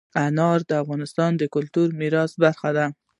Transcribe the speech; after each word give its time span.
انار 0.27 0.59
د 0.69 0.71
افغانستان 0.83 1.31
د 1.37 1.43
کلتوري 1.55 1.93
میراث 2.01 2.31
برخه 2.43 2.69
ده. 2.77 2.85